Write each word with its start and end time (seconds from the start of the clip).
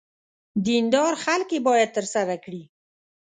دیندار 0.65 1.13
خلک 1.23 1.49
یې 1.55 1.59
باید 1.67 1.89
ترسره 1.97 2.35
کړي. 2.43 2.63